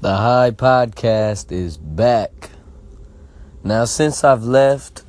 The 0.00 0.14
High 0.14 0.52
Podcast 0.52 1.50
is 1.50 1.76
back. 1.76 2.50
Now, 3.64 3.84
since 3.84 4.22
I've 4.22 4.44
left, 4.44 5.02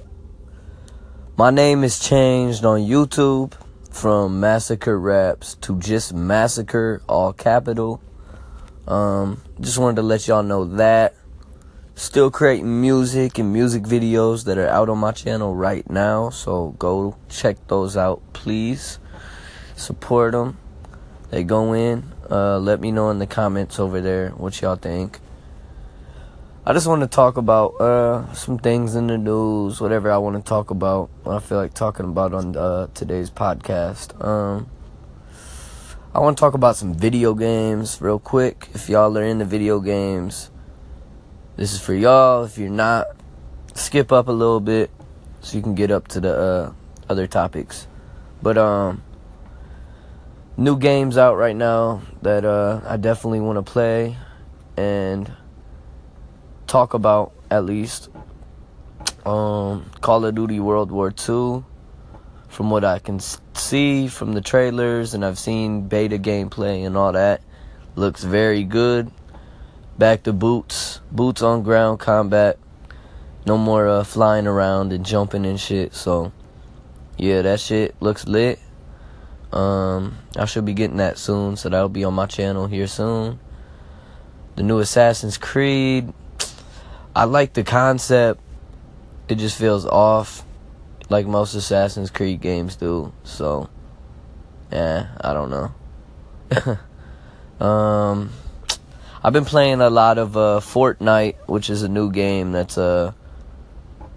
my 1.37 1.51
name 1.51 1.83
is 1.83 1.99
changed 1.99 2.65
on 2.65 2.79
YouTube 2.79 3.53
from 3.91 4.39
Massacre 4.39 4.99
Raps 4.99 5.53
to 5.61 5.77
just 5.77 6.11
Massacre, 6.15 7.03
all 7.07 7.33
capital. 7.33 8.01
Um, 8.87 9.43
just 9.59 9.77
wanted 9.77 9.97
to 9.97 10.01
let 10.01 10.27
y'all 10.27 10.41
know 10.41 10.65
that. 10.65 11.13
Still 11.93 12.31
creating 12.31 12.81
music 12.81 13.37
and 13.37 13.53
music 13.53 13.83
videos 13.83 14.45
that 14.45 14.57
are 14.57 14.69
out 14.69 14.89
on 14.89 14.97
my 14.97 15.11
channel 15.11 15.53
right 15.53 15.87
now, 15.87 16.31
so 16.31 16.69
go 16.79 17.15
check 17.29 17.57
those 17.67 17.95
out, 17.95 18.23
please. 18.33 18.97
Support 19.75 20.31
them. 20.31 20.57
They 21.29 21.43
go 21.43 21.73
in. 21.73 22.11
Uh, 22.29 22.59
let 22.59 22.79
me 22.79 22.91
know 22.91 23.09
in 23.09 23.19
the 23.19 23.27
comments 23.27 23.79
over 23.79 24.01
there 24.01 24.29
what 24.31 24.61
y'all 24.61 24.75
think. 24.75 25.19
I 26.65 26.73
just 26.73 26.85
want 26.85 27.01
to 27.01 27.07
talk 27.07 27.37
about 27.37 27.81
uh, 27.81 28.31
some 28.33 28.59
things 28.59 28.95
in 28.95 29.07
the 29.07 29.17
news, 29.17 29.81
whatever 29.81 30.11
I 30.11 30.17
want 30.17 30.35
to 30.35 30.47
talk 30.47 30.69
about, 30.69 31.09
I 31.25 31.39
feel 31.39 31.57
like 31.57 31.73
talking 31.73 32.05
about 32.05 32.33
on 32.33 32.55
uh, 32.55 32.87
today's 32.93 33.31
podcast. 33.31 34.13
Um, 34.23 34.69
I 36.13 36.19
want 36.19 36.37
to 36.37 36.41
talk 36.41 36.53
about 36.53 36.75
some 36.75 36.93
video 36.93 37.33
games 37.33 37.99
real 38.01 38.19
quick. 38.19 38.69
If 38.75 38.89
y'all 38.89 39.17
are 39.17 39.23
into 39.23 39.45
video 39.45 39.79
games, 39.79 40.51
this 41.55 41.73
is 41.73 41.81
for 41.81 41.95
y'all. 41.95 42.43
If 42.43 42.59
you're 42.59 42.69
not, 42.69 43.07
skip 43.73 44.11
up 44.11 44.27
a 44.27 44.31
little 44.31 44.59
bit 44.59 44.91
so 45.41 45.57
you 45.57 45.63
can 45.63 45.73
get 45.73 45.89
up 45.89 46.07
to 46.09 46.19
the 46.19 46.37
uh, 46.37 46.73
other 47.09 47.25
topics. 47.25 47.87
But 48.43 48.59
um, 48.59 49.01
new 50.59 50.77
games 50.77 51.17
out 51.17 51.37
right 51.37 51.55
now 51.55 52.01
that 52.21 52.43
uh, 52.43 52.81
I 52.85 52.97
definitely 52.97 53.39
want 53.39 53.55
to 53.55 53.71
play 53.71 54.17
and 54.75 55.31
talk 56.67 56.93
about 56.93 57.31
at 57.49 57.63
least. 57.63 58.09
Um, 59.25 59.89
Call 60.01 60.25
of 60.25 60.35
Duty 60.35 60.59
World 60.59 60.91
War 60.91 61.13
II. 61.17 61.63
From 62.49 62.69
what 62.71 62.83
I 62.83 62.99
can 62.99 63.21
see 63.53 64.07
from 64.07 64.33
the 64.33 64.41
trailers 64.41 65.13
and 65.13 65.23
I've 65.23 65.39
seen 65.39 65.87
beta 65.87 66.17
gameplay 66.17 66.85
and 66.85 66.97
all 66.97 67.13
that, 67.13 67.41
looks 67.95 68.23
very 68.23 68.63
good. 68.63 69.11
Back 69.97 70.23
to 70.23 70.33
boots, 70.33 70.99
boots 71.09 71.41
on 71.41 71.63
ground 71.63 71.99
combat. 71.99 72.57
No 73.45 73.57
more 73.57 73.87
uh, 73.87 74.03
flying 74.03 74.45
around 74.47 74.91
and 74.91 75.05
jumping 75.05 75.45
and 75.45 75.59
shit. 75.59 75.95
So, 75.95 76.33
yeah, 77.17 77.43
that 77.43 77.61
shit 77.61 77.95
looks 78.01 78.27
lit. 78.27 78.59
Um, 79.51 80.17
I 80.35 80.45
should 80.45 80.65
be 80.65 80.73
getting 80.73 80.97
that 80.97 81.17
soon, 81.17 81.55
so 81.57 81.69
that'll 81.69 81.89
be 81.89 82.03
on 82.03 82.13
my 82.13 82.27
channel 82.27 82.67
here 82.67 82.87
soon. 82.87 83.39
The 84.55 84.63
new 84.63 84.79
Assassin's 84.79 85.37
Creed. 85.37 86.13
I 87.15 87.23
like 87.23 87.53
the 87.53 87.63
concept. 87.63 88.41
It 89.27 89.35
just 89.35 89.57
feels 89.57 89.85
off, 89.85 90.43
like 91.09 91.25
most 91.25 91.55
Assassin's 91.55 92.09
Creed 92.09 92.41
games 92.41 92.75
do. 92.75 93.11
So, 93.23 93.69
yeah, 94.71 95.07
I 95.21 95.33
don't 95.33 95.49
know. 95.49 96.77
um, 97.65 98.31
I've 99.23 99.33
been 99.33 99.45
playing 99.45 99.81
a 99.81 99.89
lot 99.89 100.17
of 100.17 100.37
uh, 100.37 100.59
Fortnite, 100.61 101.35
which 101.47 101.69
is 101.69 101.83
a 101.83 101.89
new 101.89 102.11
game 102.11 102.51
that's 102.51 102.77
uh 102.77 103.13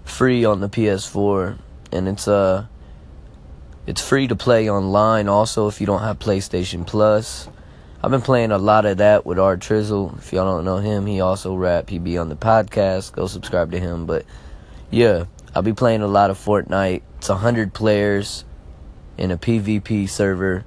free 0.05 0.44
on 0.44 0.61
the 0.61 0.69
PS4, 0.69 1.58
and 1.91 2.08
it's 2.08 2.28
uh 2.28 2.67
it's 3.86 4.00
free 4.00 4.28
to 4.28 4.36
play 4.36 4.70
online 4.70 5.28
also 5.28 5.69
if 5.69 5.80
you 5.80 5.86
don't 5.86 6.02
have 6.02 6.19
PlayStation 6.19 6.86
Plus. 6.86 7.48
I've 8.02 8.11
been 8.11 8.20
playing 8.20 8.50
a 8.50 8.58
lot 8.58 8.84
of 8.84 8.98
that 8.98 9.24
with 9.24 9.39
Art 9.39 9.61
Trizzle. 9.61 10.19
If 10.19 10.33
y'all 10.33 10.44
don't 10.44 10.64
know 10.64 10.78
him, 10.78 11.06
he 11.06 11.20
also 11.20 11.55
rap. 11.55 11.89
He 11.89 11.98
be 11.98 12.19
on 12.19 12.28
the 12.28 12.36
podcast. 12.36 13.12
Go 13.12 13.27
subscribe 13.27 13.70
to 13.72 13.78
him. 13.78 14.06
But 14.06 14.24
yeah, 14.91 15.24
I'll 15.55 15.62
be 15.62 15.72
playing 15.72 16.02
a 16.02 16.08
lot 16.08 16.30
of 16.30 16.39
Fortnite. 16.39 17.02
It's 17.19 17.28
hundred 17.28 17.74
players 17.74 18.45
in 19.17 19.30
a 19.30 19.39
PvP 19.39 20.08
server, 20.08 20.64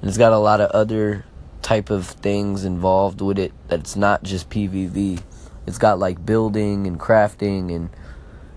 and 0.00 0.08
it's 0.08 0.18
got 0.18 0.32
a 0.32 0.38
lot 0.38 0.60
of 0.60 0.70
other 0.70 1.24
type 1.62 1.90
of 1.90 2.06
things 2.06 2.64
involved 2.64 3.20
with 3.20 3.38
it. 3.38 3.52
That's 3.68 3.96
not 3.96 4.22
just 4.22 4.50
PvP. 4.50 5.22
It's 5.66 5.78
got 5.78 5.98
like 5.98 6.24
building 6.24 6.86
and 6.86 7.00
crafting 7.00 7.74
and 7.74 7.90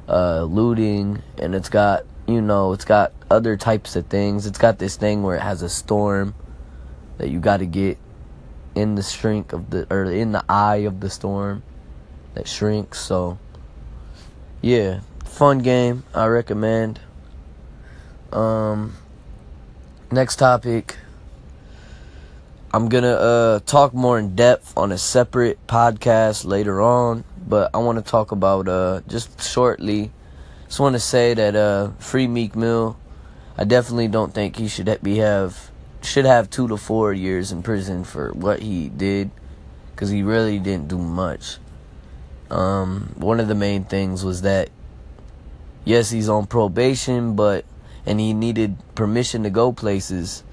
uh, 0.07 0.43
looting, 0.43 1.23
and 1.37 1.55
it's 1.55 1.69
got 1.69 2.05
you 2.33 2.41
know, 2.41 2.73
it's 2.73 2.85
got 2.85 3.13
other 3.29 3.57
types 3.57 3.95
of 3.95 4.07
things. 4.07 4.45
It's 4.45 4.57
got 4.57 4.79
this 4.79 4.95
thing 4.95 5.23
where 5.23 5.35
it 5.35 5.41
has 5.41 5.61
a 5.61 5.69
storm 5.69 6.35
that 7.17 7.29
you 7.29 7.39
got 7.39 7.57
to 7.57 7.65
get 7.65 7.97
in 8.75 8.95
the 8.95 9.03
shrink 9.03 9.53
of 9.53 9.69
the 9.69 9.87
or 9.93 10.05
in 10.05 10.31
the 10.31 10.43
eye 10.47 10.77
of 10.77 10.99
the 10.99 11.09
storm 11.09 11.63
that 12.33 12.47
shrinks. 12.47 12.99
So, 12.99 13.37
yeah, 14.61 15.01
fun 15.25 15.59
game. 15.59 16.03
I 16.13 16.25
recommend. 16.27 16.99
Um, 18.31 18.95
next 20.11 20.37
topic. 20.37 20.97
I'm 22.71 22.87
gonna 22.87 23.13
uh 23.13 23.59
talk 23.65 23.95
more 23.95 24.19
in 24.19 24.35
depth 24.35 24.77
on 24.77 24.91
a 24.91 24.97
separate 24.97 25.65
podcast 25.65 26.45
later 26.45 26.81
on, 26.81 27.23
but 27.47 27.71
I 27.73 27.79
want 27.79 27.97
to 27.97 28.03
talk 28.03 28.31
about 28.31 28.67
uh 28.67 29.01
just 29.07 29.41
shortly 29.41 30.11
just 30.69 30.79
want 30.79 30.93
to 30.93 30.99
say 30.99 31.33
that 31.33 31.55
uh, 31.55 31.89
free 31.97 32.27
Meek 32.27 32.55
Mill. 32.55 32.95
I 33.57 33.63
definitely 33.63 34.07
don't 34.07 34.35
think 34.35 34.55
he 34.55 34.67
should 34.67 34.99
be 35.01 35.17
have 35.17 35.71
should 36.03 36.25
have 36.25 36.49
two 36.51 36.67
to 36.67 36.77
four 36.77 37.11
years 37.11 37.51
in 37.51 37.63
prison 37.63 38.03
for 38.03 38.31
what 38.33 38.61
he 38.61 38.87
did, 38.87 39.31
because 39.91 40.11
he 40.11 40.21
really 40.21 40.59
didn't 40.59 40.87
do 40.87 40.99
much. 40.99 41.57
Um, 42.51 43.15
one 43.17 43.39
of 43.39 43.47
the 43.47 43.55
main 43.55 43.83
things 43.83 44.23
was 44.23 44.43
that 44.43 44.69
yes, 45.85 46.11
he's 46.11 46.29
on 46.29 46.45
probation, 46.45 47.35
but 47.35 47.65
and 48.05 48.19
he 48.19 48.33
needed 48.33 48.77
permission 48.93 49.41
to 49.43 49.49
go 49.49 49.73
places. 49.73 50.43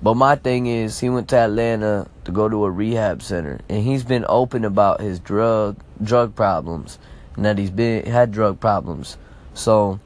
But 0.00 0.14
my 0.14 0.36
thing 0.36 0.66
is, 0.66 1.00
he 1.00 1.10
went 1.10 1.28
to 1.30 1.36
Atlanta 1.36 2.06
to 2.24 2.30
go 2.30 2.48
to 2.48 2.64
a 2.64 2.70
rehab 2.70 3.22
center, 3.22 3.58
and 3.68 3.82
he's 3.82 4.04
been 4.04 4.24
open 4.28 4.64
about 4.64 5.00
his 5.00 5.18
drug 5.18 5.82
drug 6.00 6.36
problems 6.36 7.00
and 7.36 7.44
that 7.44 7.58
he's 7.58 7.70
been 7.70 8.06
had 8.06 8.32
drug 8.32 8.60
problems. 8.60 9.16
So 9.54 10.00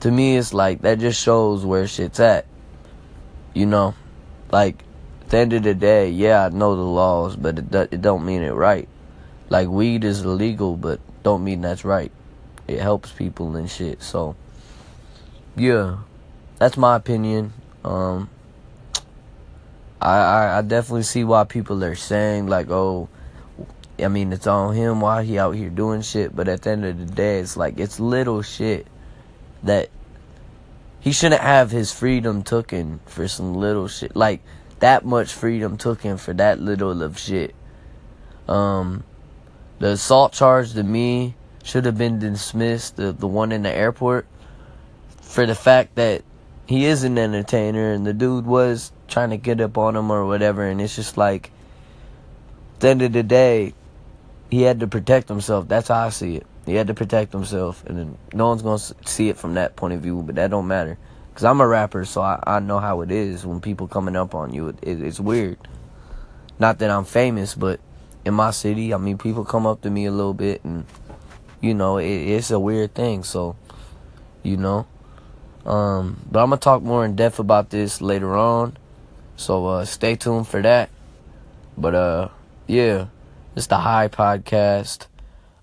to 0.00 0.10
me 0.10 0.36
it's 0.36 0.52
like 0.52 0.82
that 0.82 0.98
just 0.98 1.20
shows 1.20 1.64
where 1.64 1.86
shit's 1.86 2.20
at. 2.20 2.46
You 3.54 3.66
know, 3.66 3.94
like 4.50 4.84
at 5.22 5.28
the 5.30 5.38
end 5.38 5.52
of 5.52 5.62
the 5.62 5.74
day, 5.74 6.10
yeah, 6.10 6.46
I 6.46 6.48
know 6.50 6.76
the 6.76 6.82
laws, 6.82 7.36
but 7.36 7.58
it 7.58 7.74
it 7.92 8.02
don't 8.02 8.24
mean 8.24 8.42
it 8.42 8.52
right. 8.52 8.88
Like 9.48 9.68
weed 9.68 10.04
is 10.04 10.22
illegal, 10.22 10.76
but 10.76 11.00
don't 11.22 11.44
mean 11.44 11.60
that's 11.60 11.84
right. 11.84 12.12
It 12.66 12.80
helps 12.80 13.12
people 13.12 13.56
and 13.56 13.70
shit. 13.70 14.02
So 14.02 14.36
yeah, 15.56 15.98
that's 16.58 16.76
my 16.76 16.96
opinion. 16.96 17.52
Um, 17.84 18.28
I, 20.00 20.16
I 20.16 20.58
I 20.58 20.62
definitely 20.62 21.04
see 21.04 21.24
why 21.24 21.44
people 21.44 21.82
are 21.84 21.94
saying 21.94 22.46
like, 22.46 22.70
oh, 22.70 23.08
I 23.98 24.08
mean, 24.08 24.32
it's 24.32 24.46
on 24.46 24.74
him 24.74 25.00
why 25.00 25.22
he 25.22 25.38
out 25.38 25.52
here 25.52 25.70
doing 25.70 26.02
shit. 26.02 26.34
But 26.34 26.48
at 26.48 26.62
the 26.62 26.70
end 26.70 26.84
of 26.84 26.98
the 26.98 27.12
day, 27.12 27.38
it's 27.38 27.56
like 27.56 27.78
it's 27.78 28.00
little 28.00 28.42
shit 28.42 28.86
that 29.62 29.90
he 31.00 31.12
shouldn't 31.12 31.42
have 31.42 31.70
his 31.70 31.92
freedom 31.92 32.42
taken 32.42 33.00
for 33.06 33.28
some 33.28 33.54
little 33.54 33.88
shit. 33.88 34.16
Like 34.16 34.42
that 34.80 35.04
much 35.04 35.32
freedom 35.32 35.76
taken 35.76 36.16
for 36.16 36.32
that 36.34 36.60
little 36.60 37.02
of 37.02 37.18
shit. 37.18 37.54
Um, 38.48 39.04
the 39.78 39.88
assault 39.88 40.32
charge 40.32 40.72
to 40.72 40.82
me 40.82 41.34
should 41.62 41.84
have 41.84 41.96
been 41.96 42.18
dismissed. 42.18 42.96
The 42.96 43.12
the 43.12 43.28
one 43.28 43.52
in 43.52 43.62
the 43.62 43.72
airport 43.72 44.26
for 45.20 45.46
the 45.46 45.54
fact 45.54 45.96
that 45.96 46.22
he 46.66 46.86
is 46.86 47.04
an 47.04 47.18
entertainer 47.18 47.92
and 47.92 48.06
the 48.06 48.12
dude 48.12 48.46
was 48.46 48.92
trying 49.08 49.30
to 49.30 49.36
get 49.36 49.60
up 49.60 49.76
on 49.76 49.96
him 49.96 50.10
or 50.10 50.24
whatever. 50.24 50.66
And 50.66 50.80
it's 50.80 50.96
just 50.96 51.16
like, 51.16 51.50
at 52.74 52.80
the 52.80 52.88
end 52.88 53.02
of 53.02 53.12
the 53.12 53.22
day, 53.22 53.74
he 54.54 54.62
had 54.62 54.78
to 54.78 54.86
protect 54.86 55.28
himself. 55.28 55.66
That's 55.66 55.88
how 55.88 56.06
I 56.06 56.10
see 56.10 56.36
it. 56.36 56.46
He 56.64 56.76
had 56.76 56.86
to 56.86 56.94
protect 56.94 57.32
himself, 57.32 57.84
and 57.86 58.16
no 58.32 58.48
one's 58.48 58.62
gonna 58.62 58.78
see 59.04 59.28
it 59.28 59.36
from 59.36 59.54
that 59.54 59.74
point 59.74 59.94
of 59.94 60.00
view. 60.00 60.22
But 60.22 60.36
that 60.36 60.50
don't 60.50 60.68
matter, 60.68 60.96
cause 61.34 61.42
I'm 61.42 61.60
a 61.60 61.66
rapper, 61.66 62.04
so 62.04 62.22
I, 62.22 62.40
I 62.46 62.60
know 62.60 62.78
how 62.78 63.00
it 63.00 63.10
is 63.10 63.44
when 63.44 63.60
people 63.60 63.88
coming 63.88 64.14
up 64.14 64.32
on 64.32 64.54
you. 64.54 64.68
It, 64.68 64.76
it, 64.80 65.02
it's 65.02 65.18
weird. 65.18 65.58
Not 66.60 66.78
that 66.78 66.88
I'm 66.88 67.04
famous, 67.04 67.56
but 67.56 67.80
in 68.24 68.34
my 68.34 68.52
city, 68.52 68.94
I 68.94 68.96
mean, 68.96 69.18
people 69.18 69.44
come 69.44 69.66
up 69.66 69.82
to 69.82 69.90
me 69.90 70.06
a 70.06 70.12
little 70.12 70.34
bit, 70.34 70.62
and 70.62 70.86
you 71.60 71.74
know, 71.74 71.98
it, 71.98 72.06
it's 72.06 72.52
a 72.52 72.60
weird 72.60 72.94
thing. 72.94 73.24
So, 73.24 73.56
you 74.44 74.56
know, 74.56 74.86
um, 75.66 76.16
but 76.30 76.40
I'm 76.44 76.50
gonna 76.50 76.60
talk 76.60 76.80
more 76.80 77.04
in 77.04 77.16
depth 77.16 77.40
about 77.40 77.70
this 77.70 78.00
later 78.00 78.36
on. 78.36 78.76
So 79.36 79.66
uh, 79.66 79.84
stay 79.84 80.14
tuned 80.14 80.46
for 80.46 80.62
that. 80.62 80.90
But 81.76 81.96
uh, 81.96 82.28
yeah. 82.68 83.06
It's 83.56 83.68
the 83.68 83.78
High 83.78 84.08
Podcast. 84.08 85.06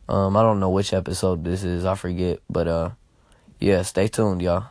Um, 0.08 0.38
I 0.38 0.44
don't 0.44 0.62
know 0.62 0.70
which 0.70 0.94
episode 0.94 1.44
this 1.44 1.66
is. 1.66 1.84
I 1.84 1.96
forget, 1.96 2.40
but 2.50 2.66
uh, 2.66 2.92
yeah. 3.60 3.82
Stay 3.82 4.08
tuned, 4.08 4.42
y'all. 4.42 4.68